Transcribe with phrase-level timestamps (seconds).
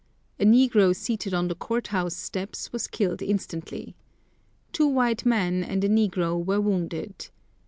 [0.39, 3.93] A negro seated on the court house steps was killed instantly.
[4.73, 7.29] Two white men and a negro were wounded.